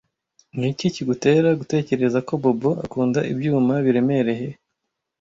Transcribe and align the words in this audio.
Niki 0.57 0.85
kigutera 0.95 1.49
gutekereza 1.59 2.19
ko 2.27 2.33
Bobo 2.43 2.71
akunda 2.85 3.19
ibyuma 3.31 3.73
biremereye? 3.85 4.49